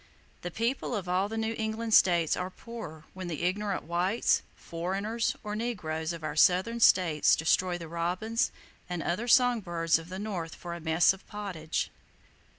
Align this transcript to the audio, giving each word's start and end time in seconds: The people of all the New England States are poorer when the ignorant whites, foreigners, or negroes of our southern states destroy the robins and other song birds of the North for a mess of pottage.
The 0.41 0.49
people 0.49 0.95
of 0.95 1.07
all 1.07 1.29
the 1.29 1.37
New 1.37 1.53
England 1.59 1.93
States 1.93 2.35
are 2.35 2.49
poorer 2.49 3.03
when 3.13 3.27
the 3.27 3.43
ignorant 3.43 3.83
whites, 3.83 4.41
foreigners, 4.55 5.35
or 5.43 5.55
negroes 5.55 6.11
of 6.11 6.23
our 6.23 6.35
southern 6.35 6.79
states 6.79 7.35
destroy 7.35 7.77
the 7.77 7.87
robins 7.87 8.51
and 8.89 9.03
other 9.03 9.27
song 9.27 9.59
birds 9.61 9.99
of 9.99 10.09
the 10.09 10.17
North 10.17 10.55
for 10.55 10.73
a 10.73 10.79
mess 10.79 11.13
of 11.13 11.27
pottage. 11.27 11.91